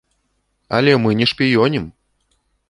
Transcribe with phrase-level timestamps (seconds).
[0.77, 1.85] Але мы не шпіёнім!